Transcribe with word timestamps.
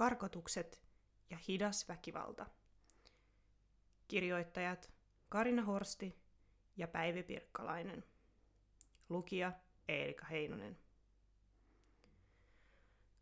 Karkotukset 0.00 0.82
ja 1.30 1.38
hidas 1.48 1.88
väkivalta. 1.88 2.46
Kirjoittajat 4.08 4.92
Karina 5.28 5.62
Horsti 5.62 6.18
ja 6.76 6.88
Päivi 6.88 7.22
Pirkkalainen. 7.22 8.04
Lukija 9.08 9.52
Eerika 9.88 10.26
Heinonen. 10.26 10.78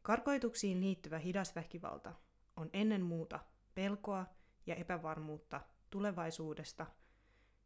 Karkoituksiin 0.03 0.81
liittyvä 0.81 1.19
hidas 1.19 1.55
väkivalta 1.57 2.15
on 2.57 2.71
ennen 2.73 3.03
muuta 3.03 3.41
pelkoa 3.75 4.27
ja 4.67 4.75
epävarmuutta 4.75 5.61
tulevaisuudesta, 5.91 6.87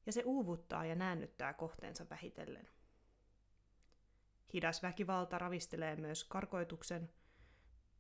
ja 0.07 0.13
se 0.13 0.23
uuvuttaa 0.25 0.85
ja 0.85 0.95
näännyttää 0.95 1.55
kohteensa 1.55 2.07
vähitellen. 2.11 2.69
Hidas 4.55 4.83
väkivalta 4.83 5.39
ravistelee 5.39 5.97
myös 5.97 6.25
karkoituksen– 6.25 7.11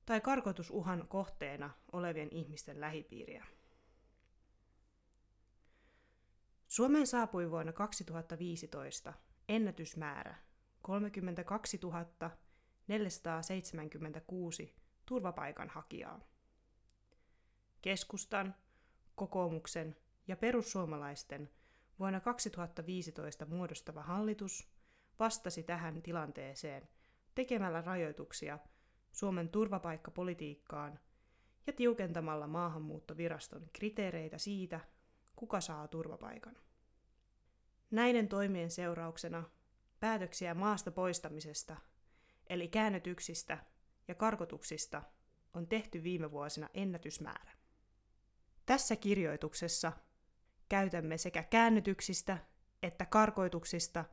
tai 0.06 0.20
karkotusuhan 0.20 1.08
kohteena 1.08 1.70
olevien 1.92 2.28
ihmisten 2.32 2.80
lähipiiriä. 2.80 3.46
Suomeen 6.68 7.06
saapui 7.06 7.50
vuonna 7.50 7.72
2015 7.72 9.12
ennätysmäärä 9.48 10.34
32 10.82 11.80
476 12.88 14.74
turvapaikanhakijaa. 15.06 16.20
Keskustan, 17.82 18.54
kokoomuksen 19.14 19.96
ja 20.28 20.36
perussuomalaisten 20.36 21.50
vuonna 21.98 22.20
2015 22.20 23.46
muodostava 23.46 24.02
hallitus 24.02 24.68
vastasi 25.18 25.62
tähän 25.62 26.02
tilanteeseen 26.02 26.88
tekemällä 27.34 27.80
rajoituksia– 27.80 28.58
Suomen 29.12 29.48
turvapaikkapolitiikkaan 29.48 30.98
ja 31.66 31.72
tiukentamalla 31.72 32.46
maahanmuuttoviraston 32.46 33.70
kriteereitä 33.72 34.38
siitä, 34.38 34.80
kuka 35.36 35.60
saa 35.60 35.88
turvapaikan. 35.88 36.56
Näiden 37.90 38.28
toimien 38.28 38.70
seurauksena 38.70 39.44
päätöksiä 40.00 40.54
maasta 40.54 40.90
poistamisesta, 40.90 41.76
eli 42.46 42.68
käännytyksistä 42.68 43.58
ja 44.08 44.14
karkotuksista, 44.14 45.02
on 45.54 45.66
tehty 45.66 46.02
viime 46.02 46.30
vuosina 46.30 46.68
ennätysmäärä. 46.74 47.52
Tässä 48.66 48.96
kirjoituksessa 48.96 49.92
käytämme 50.68 51.18
sekä 51.18 51.42
käännytyksistä 51.42 52.38
että 52.82 53.06
karkoituksista 53.06 54.04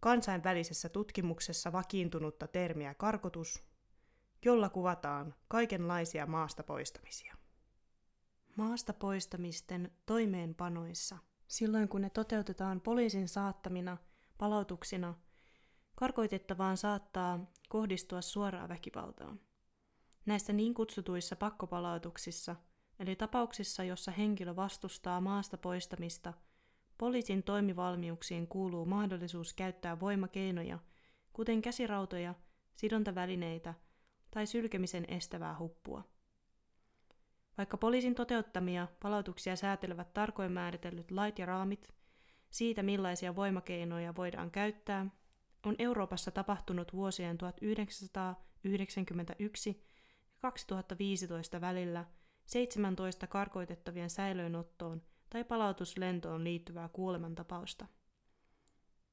kansainvälisessä 0.00 0.88
tutkimuksessa 0.88 1.72
vakiintunutta 1.72 2.46
termiä 2.48 2.94
karkotus– 2.94 3.62
jolla 4.44 4.68
kuvataan 4.68 5.34
kaikenlaisia 5.48 6.26
maasta 6.26 6.62
poistamisia. 6.62 7.36
Maasta 8.56 8.92
poistamisten 8.92 9.90
toimeenpanoissa, 10.06 11.18
silloin 11.46 11.88
kun 11.88 12.00
ne 12.00 12.10
toteutetaan 12.10 12.80
poliisin 12.80 13.28
saattamina 13.28 13.96
palautuksina, 14.38 15.14
karkoitettavaan 15.94 16.76
saattaa 16.76 17.52
kohdistua 17.68 18.20
suoraa 18.20 18.68
väkivaltaa. 18.68 19.36
Näissä 20.26 20.52
niin 20.52 20.74
kutsutuissa 20.74 21.36
pakkopalautuksissa, 21.36 22.56
eli 22.98 23.16
tapauksissa, 23.16 23.84
jossa 23.84 24.10
henkilö 24.10 24.56
vastustaa 24.56 25.20
maasta 25.20 25.58
poistamista, 25.58 26.32
poliisin 26.98 27.42
toimivalmiuksiin 27.42 28.48
kuuluu 28.48 28.86
mahdollisuus 28.86 29.54
käyttää 29.54 30.00
voimakeinoja, 30.00 30.78
kuten 31.32 31.62
käsirautoja, 31.62 32.34
sidontavälineitä 32.74 33.74
tai 34.34 34.46
sylkemisen 34.46 35.04
estävää 35.08 35.58
huppua. 35.58 36.04
Vaikka 37.58 37.76
poliisin 37.76 38.14
toteuttamia 38.14 38.88
palautuksia 39.02 39.56
säätelevät 39.56 40.14
tarkoin 40.14 40.52
määritellyt 40.52 41.10
lait 41.10 41.38
ja 41.38 41.46
raamit 41.46 41.94
siitä, 42.50 42.82
millaisia 42.82 43.36
voimakeinoja 43.36 44.16
voidaan 44.16 44.50
käyttää, 44.50 45.06
on 45.66 45.74
Euroopassa 45.78 46.30
tapahtunut 46.30 46.92
vuosien 46.92 47.38
1991 47.38 49.68
ja 49.70 49.74
2015 50.40 51.60
välillä 51.60 52.04
17 52.46 53.26
karkoitettavien 53.26 54.10
säilöönottoon 54.10 55.02
tai 55.30 55.44
palautuslentoon 55.44 56.44
liittyvää 56.44 56.88
kuolemantapausta. 56.88 57.86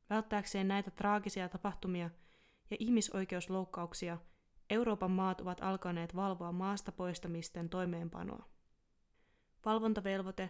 Välttääkseen 0.09 0.67
näitä 0.67 0.91
traagisia 0.91 1.49
tapahtumia 1.49 2.09
ja 2.71 2.77
ihmisoikeusloukkauksia– 2.79 4.17
Euroopan 4.71 5.11
maat 5.11 5.41
ovat 5.41 5.61
alkaneet 5.61 6.15
valvoa 6.15 6.51
maasta 6.51 6.91
poistamisten 6.91 7.69
toimeenpanoa. 7.69 8.45
Valvontavelvoite 9.65 10.49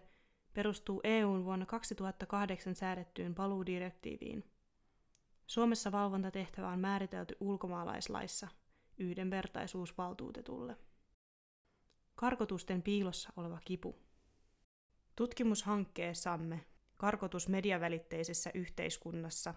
perustuu 0.54 1.02
EUn 1.04 1.46
vuonna 1.46 1.66
2008 1.66 2.76
säädettyyn 2.76 3.36
paluudirektiiviin. 3.36 4.52
Suomessa 5.48 5.92
valvontatehtävä 5.92 6.68
on 6.68 6.80
määritelty 6.80 7.36
ulkomaalaislaissa 7.40 8.48
yhdenvertaisuusvaltuutetulle. 8.98 10.78
Karkotusten 12.16 12.82
piilossa 12.82 13.30
oleva 13.36 13.60
kipu. 13.66 13.96
Tutkimushankkeessamme 15.16 16.66
Karkotus 16.98 17.48
mediavälitteisessä 17.48 18.52
yhteiskunnassa 18.54 19.54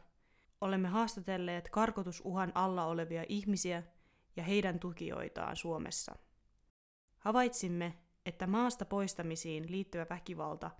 olemme 0.60 0.88
haastatelleet 0.88 1.68
karkotusuhan 1.68 2.52
alla 2.54 2.86
olevia 2.86 3.24
ihmisiä 3.28 3.82
ja 4.36 4.42
heidän 4.42 4.80
tukijoitaan 4.80 5.56
Suomessa. 5.56 6.16
Havaitsimme, 7.18 7.98
että 8.26 8.46
maasta 8.46 8.84
poistamisiin 8.84 9.70
liittyvä 9.70 10.06
väkivalta 10.10 10.70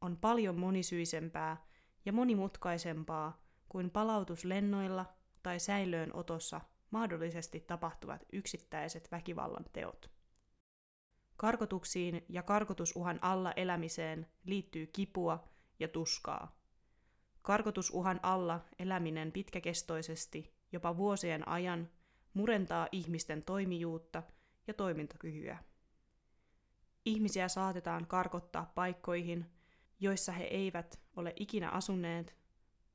on 0.00 0.16
paljon 0.16 0.58
monisyisempää 0.58 1.66
ja 2.04 2.12
monimutkaisempaa 2.12 3.42
kuin 3.68 3.90
palautuslennoilla 3.90 5.06
tai 5.42 5.60
säilöönotossa 5.60 6.60
mahdollisesti 6.90 7.60
tapahtuvat 7.60 8.24
yksittäiset 8.32 9.08
väkivallan 9.12 9.64
teot. 9.72 10.10
Karkotuksiin 11.36 12.24
ja 12.28 12.42
karkotusuhan 12.42 13.18
alla 13.22 13.52
elämiseen 13.52 14.26
liittyy 14.44 14.86
kipua 14.86 15.48
ja 15.78 15.88
tuskaa. 15.88 16.62
Karkotusuhan 17.42 18.20
alla 18.22 18.60
eläminen 18.78 19.32
pitkäkestoisesti, 19.32 20.54
jopa 20.72 20.96
vuosien 20.96 21.48
ajan, 21.48 21.90
murentaa 22.34 22.88
ihmisten 22.92 23.42
toimijuutta 23.42 24.22
ja 24.66 24.74
toimintakykyä. 24.74 25.58
Ihmisiä 27.04 27.48
saatetaan 27.48 28.06
karkottaa 28.06 28.72
paikkoihin, 28.74 29.46
joissa 30.00 30.32
he 30.32 30.44
eivät 30.44 31.00
ole 31.16 31.32
ikinä 31.36 31.70
asuneet 31.70 32.36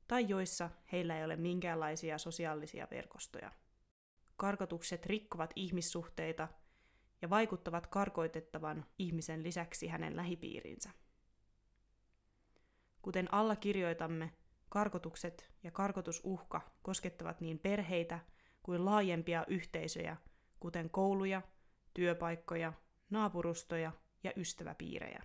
tai 0.08 0.28
joissa 0.28 0.70
heillä 0.92 1.18
ei 1.18 1.24
ole 1.24 1.36
minkäänlaisia 1.36 2.18
sosiaalisia 2.18 2.88
verkostoja. 2.90 3.52
Karkotukset 4.36 5.06
rikkovat 5.06 5.52
ihmissuhteita 5.56 6.48
ja 7.22 7.30
vaikuttavat 7.30 7.86
karkoitettavan 7.86 8.84
ihmisen 8.98 9.42
lisäksi 9.42 9.88
hänen 9.88 10.16
lähipiirinsä. 10.16 10.90
Kuten 13.02 13.34
alla 13.34 13.56
kirjoitamme, 13.56 14.32
karkotukset 14.68 15.50
ja 15.62 15.70
karkotusuhka 15.70 16.60
koskettavat 16.82 17.40
niin 17.40 17.58
perheitä 17.58 18.20
kuin 18.68 18.84
laajempia 18.84 19.44
yhteisöjä, 19.48 20.16
kuten 20.60 20.90
kouluja, 20.90 21.42
työpaikkoja, 21.94 22.72
naapurustoja 23.10 23.92
ja 24.24 24.32
ystäväpiirejä. 24.36 25.22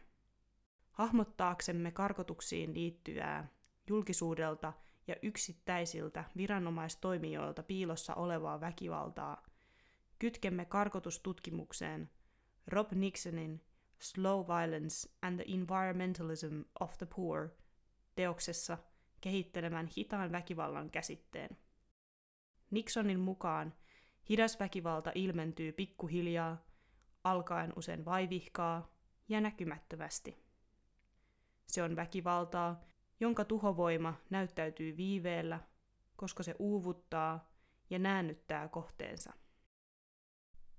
Hahmottaaksemme 0.92 1.92
karkotuksiin 1.92 2.74
liittyvää 2.74 3.48
julkisuudelta 3.88 4.74
ja 5.08 5.16
yksittäisiltä 5.22 6.24
viranomaistoimijoilta 6.38 7.64
piilossa 7.64 8.16
olevaa 8.16 8.62
väkivaltaa, 8.62 9.46
kytkemme 10.20 10.66
karkotustutkimukseen 10.66 12.10
Rob 12.68 12.92
Nixonin 12.92 13.62
Slow 14.00 14.48
Violence 14.48 15.10
and 15.22 15.36
the 15.36 15.54
Environmentalism 15.54 16.62
of 16.80 16.98
the 16.98 17.08
Poor 17.16 17.50
teoksessa 18.16 18.78
kehittelemän 19.22 19.90
hitaan 19.98 20.32
väkivallan 20.32 20.90
käsitteen. 20.90 21.58
Nixonin 22.74 23.20
mukaan 23.20 23.74
hidas 24.30 24.60
väkivalta 24.60 25.12
ilmentyy 25.16 25.72
pikkuhiljaa, 25.72 26.66
alkaen 27.24 27.74
usein 27.76 28.06
vaivihkaa 28.06 28.96
ja 29.30 29.42
näkymättömästi. 29.42 30.44
Se 31.68 31.84
on 31.84 31.96
väkivaltaa, 31.96 32.84
jonka 33.20 33.46
tuhovoima 33.46 34.14
näyttäytyy 34.30 34.98
viiveellä, 34.98 35.60
koska 36.16 36.44
se 36.44 36.56
uuvuttaa 36.60 37.52
ja 37.90 38.00
näännyttää 38.00 38.68
kohteensa. 38.68 39.34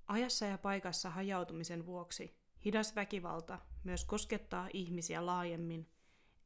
Ajassa 0.07 0.47
ja 0.47 0.59
paikassa 0.59 1.11
hajautumisen 1.11 1.87
vuoksi 1.87 2.37
hidas 2.65 2.97
väkivalta 2.97 3.59
myös 3.85 4.05
koskettaa 4.05 4.69
ihmisiä 4.73 5.27
laajemmin, 5.27 5.91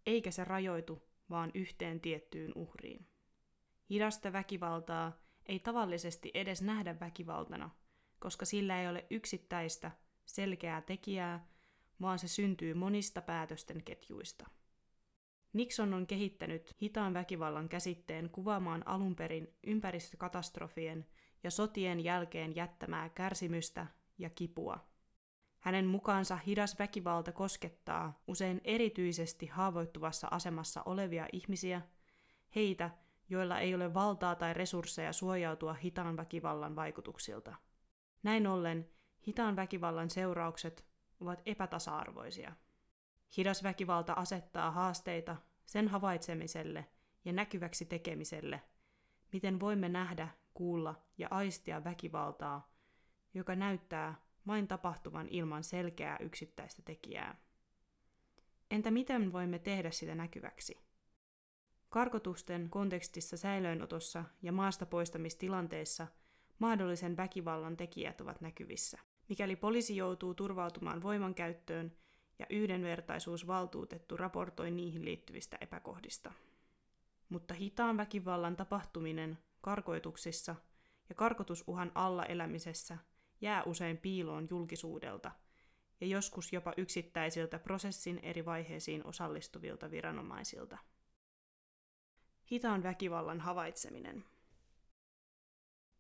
eikä 0.07 0.31
se 0.31 0.45
rajoitu 0.45 1.09
vaan 1.31 1.51
yhteen 1.55 2.01
tiettyyn 2.01 2.53
uhriin. 2.55 3.09
Hidasta 3.91 4.33
väkivaltaa 4.33 5.28
ei 5.49 5.59
tavallisesti 5.59 6.31
edes 6.35 6.63
nähdä 6.63 7.01
väkivaltana, 7.01 7.71
koska 8.19 8.45
sillä 8.45 8.81
ei 8.81 8.89
ole 8.89 9.07
yksittäistä, 9.11 9.91
selkeää 10.25 10.83
tekijää, 10.83 11.49
vaan 12.01 12.19
se 12.19 12.29
syntyy 12.29 12.75
monista 12.75 13.23
päätösten 13.23 13.83
ketjuista. 13.83 14.47
Nixon 15.53 15.95
on 15.95 16.07
kehittänyt 16.07 16.77
hitaan 16.81 17.15
väkivallan 17.15 17.69
käsitteen 17.69 18.31
kuvaamaan 18.31 18.89
alun 18.89 19.17
perin 19.17 19.55
ympäristökatastrofien 19.67 21.07
ja 21.43 21.51
sotien 21.51 22.05
jälkeen 22.05 22.57
jättämää 22.57 23.09
kärsimystä 23.09 23.87
ja 24.19 24.31
kipua. 24.31 24.89
Hänen 25.59 25.87
mukaansa 25.87 26.37
hidas 26.37 26.79
väkivalta 26.79 27.33
koskettaa 27.33 28.23
usein 28.27 28.61
erityisesti 28.65 29.47
haavoittuvassa 29.47 30.29
asemassa 30.31 30.83
olevia 30.83 31.27
ihmisiä, 31.33 31.83
heitä, 32.55 32.91
joilla 33.29 33.59
ei 33.59 33.75
ole 33.75 33.95
valtaa 33.95 34.35
tai 34.35 34.55
resursseja 34.55 35.13
suojautua 35.13 35.75
hitaan 35.75 36.17
väkivallan 36.17 36.77
vaikutuksilta. 36.77 37.55
Näin 38.23 38.47
ollen 38.47 38.89
hitaan 39.27 39.57
väkivallan 39.57 40.11
seuraukset 40.11 40.85
ovat 41.21 41.43
epätasa-arvoisia. 41.47 42.53
Hidas 43.37 43.63
väkivalta 43.63 44.13
asettaa 44.13 44.71
haasteita 44.71 45.37
sen 45.67 45.89
havaitsemiselle 45.89 46.87
ja 47.25 47.33
näkyväksi 47.33 47.85
tekemiselle, 47.85 48.63
miten 49.33 49.61
voimme 49.61 49.89
nähdä, 49.89 50.29
kuulla 50.55 50.95
ja 51.19 51.29
aistia 51.31 51.85
väkivaltaa, 51.85 52.71
joka 53.35 53.55
näyttää 53.57 54.15
vain 54.47 54.69
tapahtuvan 54.69 55.29
ilman 55.29 55.65
selkeää 55.65 56.17
yksittäistä 56.21 56.83
tekijää. 56.83 57.37
Entä 58.71 58.91
miten 58.91 59.33
voimme 59.33 59.59
tehdä 59.59 59.91
sitä 59.91 60.15
näkyväksi? 60.15 60.88
Karkotusten 61.89 62.71
kontekstissa 62.71 63.37
säilöönotossa 63.37 64.25
ja 64.43 64.53
maasta 64.53 64.87
poistamistilanteissa 64.87 66.07
mahdollisen 66.59 67.17
väkivallan 67.17 67.77
tekijät 67.77 68.21
ovat 68.21 68.41
näkyvissä. 68.41 68.99
Mikäli 69.29 69.57
poliisi 69.57 69.97
joutuu 69.97 70.35
turvautumaan 70.35 71.03
voimankäyttöön 71.03 71.93
ja 72.39 72.47
yhdenvertaisuusvaltuutettu 72.51 74.17
raportoi 74.17 74.71
niihin 74.71 75.05
liittyvistä 75.05 75.59
epäkohdista. 75.61 76.33
Mutta 77.29 77.55
hitaan 77.55 77.97
väkivallan 77.97 78.57
tapahtuminen 78.57 79.39
karkoituksissa 79.61 80.57
ja 81.09 81.15
karkotusuhan 81.15 81.93
alla 81.95 82.25
elämisessä 82.25 82.99
jää 83.41 83.63
usein 83.63 83.99
piiloon 83.99 84.47
julkisuudelta 84.51 85.31
ja 86.01 86.07
joskus 86.07 86.53
jopa 86.53 86.73
yksittäisiltä 86.77 87.59
prosessin 87.59 88.19
eri 88.19 88.45
vaiheisiin 88.45 89.07
osallistuvilta 89.07 89.91
viranomaisilta. 89.91 90.79
Hitaan 92.51 92.83
väkivallan 92.83 93.41
havaitseminen. 93.41 94.25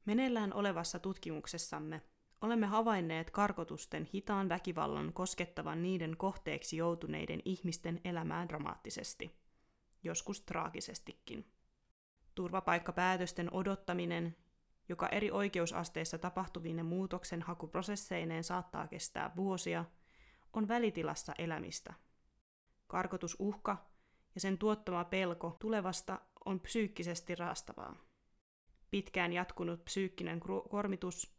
Meneillään 0.04 0.52
olevassa 0.52 0.98
tutkimuksessamme 0.98 2.02
olemme 2.40 2.66
havainneet 2.66 3.30
karkotusten 3.30 4.08
hitaan 4.12 4.48
väkivallan 4.48 5.12
koskettavan 5.12 5.82
niiden 5.82 6.16
kohteeksi 6.16 6.76
joutuneiden 6.76 7.42
ihmisten 7.44 8.00
elämää 8.04 8.48
dramaattisesti, 8.48 9.36
joskus 10.02 10.40
traagisestikin. 10.40 11.52
Turvapaikkapäätösten 12.34 13.54
odottaminen, 13.54 14.36
joka 14.88 15.08
eri 15.08 15.30
oikeusasteissa 15.30 16.18
tapahtuvine 16.18 16.82
muutoksen 16.82 17.42
hakuprosesseineen 17.42 18.44
saattaa 18.44 18.88
kestää 18.88 19.30
vuosia, 19.36 19.84
on 20.52 20.68
välitilassa 20.68 21.32
elämistä. 21.38 21.94
Karkotusuhka 22.86 23.88
ja 24.34 24.40
sen 24.40 24.58
tuottama 24.58 25.04
pelko 25.04 25.56
tulevasta 25.60 26.20
on 26.48 26.60
psyykkisesti 26.60 27.34
raastavaa. 27.34 27.96
Pitkään 28.90 29.32
jatkunut 29.32 29.84
psyykkinen 29.84 30.40
kormitus 30.70 31.34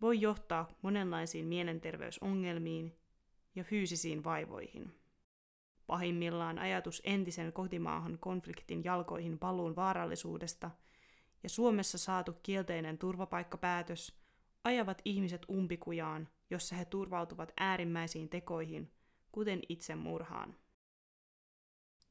voi 0.00 0.20
johtaa 0.20 0.68
monenlaisiin 0.82 1.46
mielenterveysongelmiin 1.46 2.96
ja 3.54 3.64
fyysisiin 3.64 4.24
vaivoihin. 4.24 4.94
Pahimmillaan 5.86 6.58
ajatus 6.58 7.02
entisen 7.04 7.52
kotimaahan 7.52 8.18
konfliktin 8.18 8.84
jalkoihin 8.84 9.38
paluun 9.38 9.76
vaarallisuudesta 9.76 10.70
ja 11.42 11.48
Suomessa 11.48 11.98
saatu 11.98 12.32
kielteinen 12.42 12.98
turvapaikkapäätös 12.98 14.18
ajavat 14.64 15.02
ihmiset 15.04 15.46
umpikujaan, 15.50 16.28
jossa 16.50 16.76
he 16.76 16.84
turvautuvat 16.84 17.52
äärimmäisiin 17.56 18.28
tekoihin, 18.28 18.92
kuten 19.32 19.60
itsemurhaan. 19.68 20.54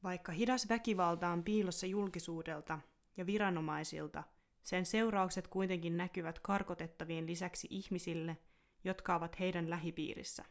Vaikka 0.06 0.32
hidas 0.32 0.68
väkivalta 0.68 1.28
on 1.28 1.44
piilossa 1.44 1.86
julkisuudelta 1.86 2.80
ja 3.16 3.26
viranomaisilta– 3.26 4.24
sen 4.66 4.86
seuraukset 4.86 5.48
kuitenkin 5.48 5.96
näkyvät 5.96 6.38
karkotettavien 6.38 7.26
lisäksi 7.26 7.66
ihmisille, 7.70 8.36
jotka 8.84 9.14
ovat 9.14 9.40
heidän 9.40 9.70
lähipiirissä. 9.70 10.44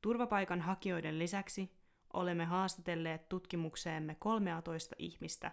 Turvapaikan 0.00 0.60
hakijoiden 0.60 1.18
lisäksi 1.18 1.70
olemme 2.12 2.44
haastatelleet 2.44 3.28
tutkimukseemme 3.28 4.14
13 4.14 4.94
ihmistä, 4.98 5.52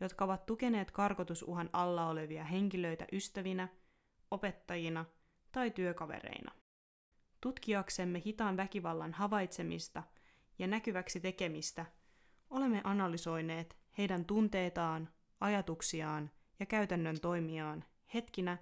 jotka 0.00 0.24
ovat 0.24 0.46
tukeneet 0.46 0.90
karkotusuhan 0.90 1.70
alla 1.72 2.08
olevia 2.08 2.44
henkilöitä 2.44 3.06
ystävinä, 3.12 3.68
opettajina 4.30 5.04
tai 5.52 5.70
työkavereina. 5.70 6.52
Tutkiaksemme 7.40 8.22
hitaan 8.24 8.56
väkivallan 8.56 9.12
havaitsemista 9.12 10.02
ja 10.58 10.66
näkyväksi 10.66 11.20
tekemistä, 11.20 11.86
olemme 12.50 12.80
analysoineet 12.84 13.76
heidän 13.98 14.24
tunteitaan, 14.24 15.08
ajatuksiaan 15.40 16.30
ja 16.60 16.66
käytännön 16.66 17.20
toimiaan 17.20 17.84
hetkinä, 18.14 18.58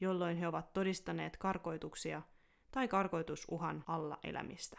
jolloin 0.00 0.36
he 0.36 0.48
ovat 0.48 0.72
todistaneet 0.72 1.36
karkoituksia 1.36 2.22
tai 2.70 2.88
karkoitusuhan 2.88 3.84
alla 3.86 4.18
elämistä. 4.24 4.78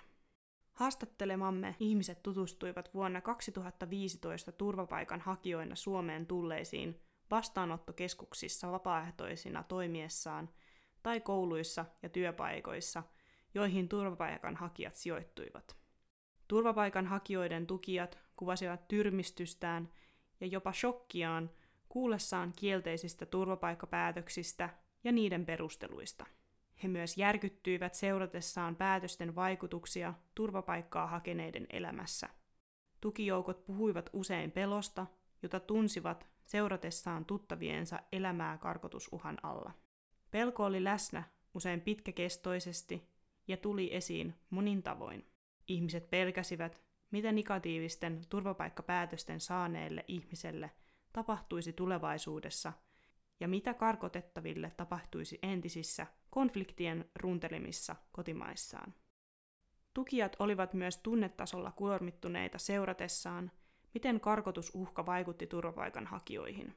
Haastattelemamme 0.74 1.76
ihmiset 1.80 2.24
tutustuivat 2.24 2.94
vuonna 2.94 3.22
2015 3.22 4.52
turvapaikan 4.52 5.22
hakijoina 5.22 5.76
Suomeen 5.76 6.28
tulleisiin 6.28 7.02
vastaanottokeskuksissa 7.32 8.72
vapaaehtoisina 8.72 9.64
toimiessaan 9.64 10.50
tai 11.04 11.22
kouluissa 11.22 11.86
ja 12.04 12.10
työpaikoissa, 12.10 13.04
joihin 13.54 13.90
turvapaikan 13.90 14.56
hakijat 14.56 14.96
sijoittuivat. 14.96 15.78
Turvapaikan 16.48 17.06
hakijoiden 17.06 17.68
tukijat 17.68 18.27
kuvasivat 18.38 18.88
tyrmistystään 18.88 19.90
ja 20.42 20.48
jopa 20.48 20.74
shokkiaan 20.74 21.50
kuullessaan 21.90 22.54
kielteisistä 22.56 23.26
turvapaikkapäätöksistä 23.26 24.70
ja 25.04 25.12
niiden 25.12 25.46
perusteluista. 25.46 26.26
He 26.84 26.88
myös 26.88 27.18
järkyttyivät 27.18 27.94
seuratessaan 27.94 28.76
päätösten 28.76 29.36
vaikutuksia 29.36 30.14
turvapaikkaa 30.36 31.08
hakeneiden 31.08 31.68
elämässä. 31.70 32.30
Tukijoukot 33.02 33.66
puhuivat 33.66 34.10
usein 34.14 34.52
pelosta, 34.52 35.06
jota 35.42 35.60
tunsivat 35.60 36.28
seuratessaan 36.46 37.26
tuttaviensa 37.26 38.00
elämää 38.12 38.58
karkotusuhan 38.58 39.38
alla. 39.44 39.72
Pelko 40.32 40.66
oli 40.66 40.84
läsnä 40.84 41.24
usein 41.54 41.82
pitkäkestoisesti 41.82 43.08
ja 43.48 43.58
tuli 43.58 43.96
esiin 43.96 44.36
monin 44.50 44.84
tavoin. 44.84 45.26
Ihmiset 45.68 46.10
pelkäsivät, 46.10 46.82
mitä 47.12 47.32
negatiivisten 47.32 48.22
turvapaikkapäätösten 48.30 49.40
saaneelle 49.40 50.06
ihmiselle– 50.08 50.72
tapahtuisi 51.18 51.74
tulevaisuudessa 51.74 52.74
ja 53.40 53.48
mitä 53.48 53.74
karkotettaville 53.74 54.72
tapahtuisi 54.78 55.40
entisissä 55.44 56.08
konfliktien 56.30 57.10
runtelimissa 57.16 57.96
kotimaissaan. 58.12 58.94
Tukijat 59.94 60.36
olivat 60.40 60.74
myös 60.74 60.98
tunnetasolla 60.98 61.72
kuormittuneita 61.72 62.58
seuratessaan, 62.58 63.52
miten 63.94 64.20
karkotusuhka 64.20 65.06
vaikutti 65.06 65.48
turvapaikanhakijoihin. 65.48 66.76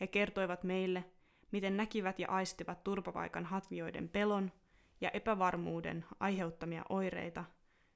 He 0.00 0.06
kertoivat 0.06 0.64
meille, 0.64 1.04
miten 1.50 1.76
näkivät 1.76 2.18
ja 2.18 2.28
aistivat 2.28 2.84
turvapaikanhakijoiden 2.84 4.08
pelon 4.08 4.52
ja 5.00 5.10
epävarmuuden 5.10 6.04
aiheuttamia 6.20 6.84
oireita, 6.88 7.44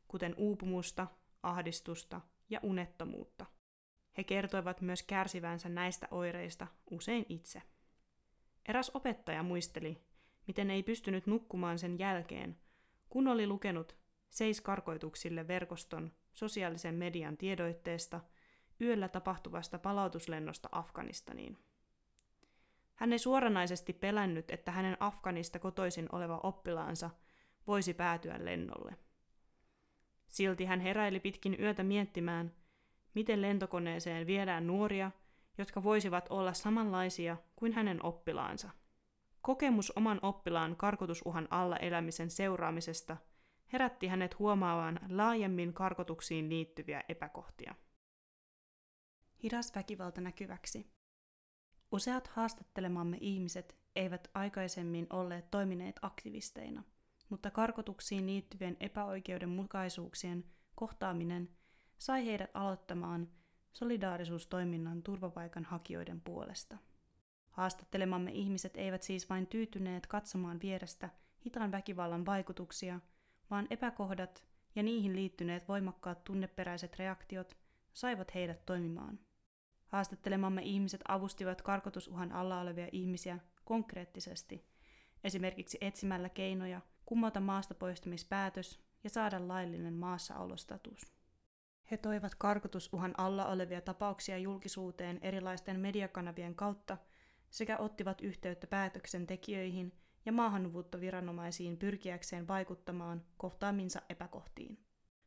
kuten 0.08 0.34
uupumusta, 0.37 1.06
ahdistusta 1.42 2.21
ja 2.50 2.61
unettomuutta– 2.62 3.47
he 4.18 4.25
kertoivat 4.25 4.80
myös 4.80 5.02
kärsivänsä 5.02 5.68
näistä 5.68 6.09
oireista 6.11 6.66
usein 6.90 7.26
itse. 7.28 7.62
Eräs 8.68 8.90
opettaja 8.95 9.42
muisteli, 9.42 10.02
miten 10.47 10.71
ei 10.71 10.83
pystynyt 10.83 11.26
nukkumaan 11.26 11.78
sen 11.78 11.99
jälkeen, 11.99 12.59
kun 13.09 13.28
oli 13.28 13.47
lukenut 13.47 13.97
seis 14.30 14.61
karkoituksille 14.61 15.49
verkoston 15.49 16.12
sosiaalisen 16.33 16.95
median 16.95 17.37
tiedoitteesta 17.37 18.21
yöllä 18.80 19.09
tapahtuvasta 19.09 19.78
palautuslennosta 19.78 20.68
Afganistaniin. 20.73 21.59
Hän 22.95 23.12
ei 23.12 23.18
suoranaisesti 23.18 23.92
pelännyt, 23.92 24.50
että 24.50 24.71
hänen 24.71 24.97
Afganista 25.00 25.59
kotoisin 25.59 26.09
oleva 26.12 26.40
oppilaansa 26.42 27.11
voisi 27.66 27.95
päätyä 27.95 28.45
lennolle. 28.45 28.97
Silti 30.28 30.64
hän 30.64 30.80
heräili 30.80 31.20
pitkin 31.20 31.56
yötä 31.61 31.82
miettimään, 31.82 32.54
miten 33.14 33.42
lentokoneeseen 33.42 34.26
viedään 34.26 34.66
nuoria, 34.66 35.11
jotka 35.58 35.82
voisivat 35.82 36.26
olla 36.30 36.52
samanlaisia 36.52 37.37
kuin 37.56 37.73
hänen 37.73 38.04
oppilaansa. 38.04 38.70
Kokemus 39.40 39.92
oman 39.97 40.18
oppilaan 40.23 40.76
karkotusuhan 40.76 41.49
alla 41.50 41.76
elämisen 41.76 42.30
seuraamisesta 42.30 43.16
herätti 43.73 44.06
hänet 44.06 44.38
huomaamaan 44.38 45.00
laajemmin 45.08 45.75
karkotuksiin 45.75 46.49
liittyviä 46.49 47.04
epäkohtia. 47.08 47.75
Hidas 49.42 49.75
väkivalta 49.75 50.20
näkyväksi. 50.20 50.90
Useat 51.92 52.26
haastattelemamme 52.26 53.18
ihmiset 53.20 53.76
eivät 53.97 54.30
aikaisemmin 54.35 55.06
olleet 55.11 55.50
toimineet 55.50 55.97
aktivisteina, 56.02 56.82
mutta 57.28 57.50
karkotuksiin 57.50 58.26
liittyvien 58.26 58.76
epäoikeudenmukaisuuksien 58.80 60.44
kohtaaminen 60.75 61.49
sai 61.99 62.26
heidät 62.26 62.50
aloittamaan 62.54 63.28
solidaarisuustoiminnan 63.73 65.02
turvapaikanhakijoiden 65.02 66.20
puolesta. 66.20 66.78
Haastattelemamme 67.50 68.30
ihmiset 68.30 68.76
eivät 68.76 69.02
siis 69.02 69.30
vain 69.30 69.47
tyytyneet 69.47 70.06
katsomaan 70.06 70.61
vierestä 70.61 71.11
hitaan 71.44 71.73
väkivallan 71.73 72.26
vaikutuksia, 72.26 73.00
vaan 73.50 73.66
epäkohdat 73.70 74.44
ja 74.75 74.82
niihin 74.82 75.16
liittyneet 75.16 75.68
voimakkaat 75.68 76.25
tunneperäiset 76.25 76.97
reaktiot 76.99 77.56
saivat 77.92 78.35
heidät 78.35 78.66
toimimaan. 78.66 79.18
Haastattelemamme 79.87 80.62
ihmiset 80.62 81.00
avustivat 81.08 81.62
karkotusuhan 81.62 82.32
alla 82.32 82.61
olevia 82.61 82.88
ihmisiä 82.92 83.38
konkreettisesti, 83.64 84.64
esimerkiksi 85.25 85.78
etsimällä 85.80 86.28
keinoja 86.28 86.80
kumota 87.08 87.40
maasta 87.40 87.74
poistamispäätös 87.74 88.80
ja 89.04 89.10
saada 89.10 89.48
laillinen 89.48 89.94
maassaolostatus. 89.94 91.12
He 91.90 91.96
toivat 91.96 92.34
karkotusuhan 92.34 93.14
alla 93.18 93.46
olevia 93.46 93.80
tapauksia 93.80 94.38
julkisuuteen 94.38 95.18
erilaisten 95.22 95.80
mediakanavien 95.80 96.54
kautta 96.54 96.96
sekä 97.50 97.78
ottivat 97.78 98.20
yhteyttä 98.20 98.66
päätöksentekijöihin 98.66 99.92
ja 100.26 100.32
maahanmuuttoviranomaisiin 100.32 101.76
pyrkiäkseen 101.76 102.48
vaikuttamaan 102.48 103.24
kohtaaminsa 103.36 104.02
epäkohtiin. 104.08 104.78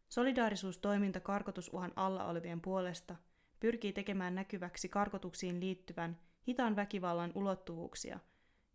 Solidaarisuustoiminta 0.09 1.19
karkotusuhan 1.19 1.91
alla 1.95 2.25
olevien 2.25 2.61
puolesta 2.61 3.15
pyrkii 3.59 3.93
tekemään 3.93 4.35
näkyväksi 4.35 4.89
karkotuksiin 4.89 5.59
liittyvän 5.59 6.19
hitaan 6.47 6.75
väkivallan 6.75 7.31
ulottuvuuksia, 7.35 8.19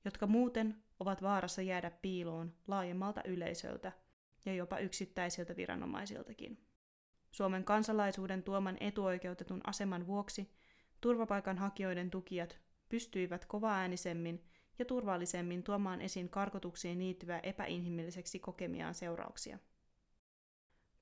jotka 0.06 0.26
muuten 0.26 0.82
ovat 1.00 1.22
vaarassa 1.22 1.62
jäädä 1.62 1.90
piiloon 1.90 2.54
laajemmalta 2.66 3.20
yleisöltä 3.25 3.92
ja 4.44 4.54
jopa 4.54 4.78
yksittäisiltä 4.78 5.56
viranomaisiltakin. 5.56 6.66
Suomen 7.30 7.64
kansalaisuuden 7.64 8.42
tuoman 8.42 8.76
etuoikeutetun 8.80 9.60
aseman 9.64 10.06
vuoksi 10.06 10.50
turvapaikanhakijoiden 11.00 12.10
tukijat 12.10 12.60
pystyivät 12.88 13.44
kovaäänisemmin 13.44 14.44
ja 14.78 14.84
turvallisemmin 14.84 15.62
tuomaan 15.62 16.00
esiin 16.00 16.28
karkotuksiin 16.28 16.98
liittyvää 16.98 17.40
epäinhimilliseksi 17.40 18.38
kokemiaan 18.38 18.94
seurauksia. 18.94 19.58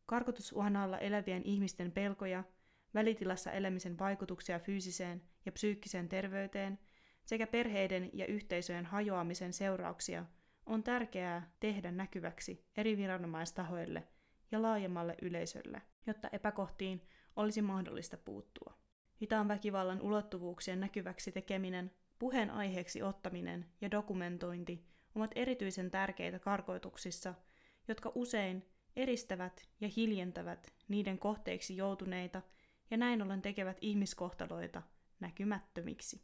Karkotusuhan 0.06 0.76
alla 0.76 0.98
elävien 0.98 1.42
ihmisten 1.44 1.92
pelkoja, 1.92 2.44
välitilassa 2.94 3.52
elämisen 3.52 3.98
vaikutuksia 3.98 4.58
fyysiseen 4.58 5.22
ja 5.46 5.52
psyykkiseen 5.52 6.08
terveyteen 6.08 6.78
sekä 7.24 7.46
perheiden 7.46 8.10
ja 8.12 8.26
yhteisöjen 8.26 8.86
hajoamisen 8.86 9.52
seurauksia 9.52 10.24
on 10.66 10.82
tärkeää 10.82 11.50
tehdä 11.60 11.90
näkyväksi 11.90 12.64
eri 12.76 12.96
viranomaistahoille 12.96 14.08
ja 14.52 14.62
laajemmalle 14.62 15.14
yleisölle, 15.22 15.82
jotta 16.06 16.28
epäkohtiin 16.32 17.02
olisi 17.36 17.62
mahdollista 17.62 18.16
puuttua. 18.16 18.78
Hitaan 19.20 19.48
väkivallan 19.48 20.00
ulottuvuuksien 20.00 20.80
näkyväksi 20.80 21.32
tekeminen, 21.32 21.90
puheen 22.18 22.50
aiheeksi 22.50 23.02
ottaminen 23.02 23.66
ja 23.80 23.90
dokumentointi 23.90 24.84
ovat 25.14 25.30
erityisen 25.34 25.90
tärkeitä 25.90 26.38
karkoituksissa, 26.38 27.34
jotka 27.88 28.12
usein 28.14 28.66
eristävät 28.96 29.68
ja 29.80 29.88
hiljentävät 29.96 30.72
niiden 30.88 31.18
kohteiksi 31.18 31.76
joutuneita 31.76 32.42
ja 32.90 32.96
näin 32.96 33.22
ollen 33.22 33.42
tekevät 33.42 33.78
ihmiskohtaloita 33.80 34.82
näkymättömiksi. 35.20 36.22